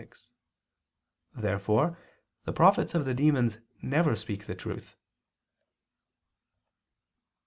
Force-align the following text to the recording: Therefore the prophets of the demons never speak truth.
Therefore 1.35 1.99
the 2.45 2.51
prophets 2.51 2.95
of 2.95 3.05
the 3.05 3.13
demons 3.13 3.59
never 3.83 4.15
speak 4.15 4.47
truth. 4.57 4.95